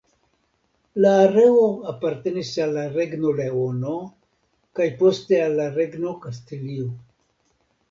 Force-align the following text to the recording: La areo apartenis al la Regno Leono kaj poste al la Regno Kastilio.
La 1.05 1.09
areo 1.25 1.67
apartenis 1.91 2.49
al 2.65 2.73
la 2.79 2.87
Regno 2.95 3.35
Leono 3.41 3.93
kaj 4.81 4.89
poste 5.05 5.45
al 5.45 5.57
la 5.63 5.71
Regno 5.79 6.17
Kastilio. 6.27 6.91